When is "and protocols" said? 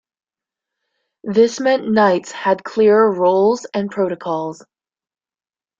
3.71-4.63